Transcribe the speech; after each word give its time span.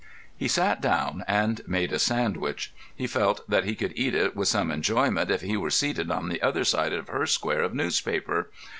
He 0.35 0.47
sat 0.47 0.81
down 0.81 1.23
and 1.27 1.61
made 1.67 1.93
a 1.93 1.99
sandwich. 1.99 2.73
He 2.95 3.05
felt 3.05 3.47
that 3.47 3.65
he 3.65 3.75
could 3.75 3.93
eat 3.95 4.15
it 4.15 4.35
with 4.35 4.47
some 4.47 4.71
enjoyment 4.71 5.29
if 5.29 5.41
he 5.41 5.55
were 5.55 5.69
seated 5.69 6.09
on 6.09 6.27
the 6.27 6.41
other 6.41 6.63
side 6.63 6.91
of 6.93 7.07
her 7.09 7.27
square 7.27 7.61
of 7.61 7.75
newspaper. 7.75 8.49